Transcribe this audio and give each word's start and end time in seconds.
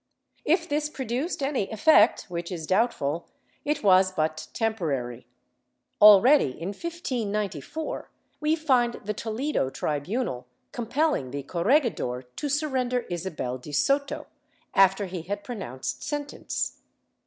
* 0.27 0.45
If 0.55 0.67
this 0.67 0.89
produced 0.89 1.43
any 1.43 1.69
effect, 1.69 2.21
which 2.27 2.51
is 2.51 2.65
doubtful, 2.65 3.27
it 3.63 3.83
was 3.83 4.11
but 4.11 4.47
temporary. 4.51 5.27
Already, 6.01 6.59
in 6.59 6.69
1594, 6.69 8.09
we 8.39 8.55
find 8.55 8.95
the 9.05 9.13
Toledo 9.13 9.69
tribunal 9.69 10.47
com 10.71 10.87
pelling 10.87 11.29
the 11.29 11.43
corregidor 11.43 12.23
to 12.35 12.49
surrender 12.49 13.01
Isabel 13.11 13.59
de 13.59 13.71
Soto, 13.73 14.25
after 14.73 15.05
he 15.05 15.21
had 15.21 15.43
pronounced 15.43 16.01
sentence. 16.01 16.81